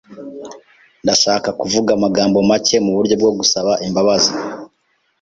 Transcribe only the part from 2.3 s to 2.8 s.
make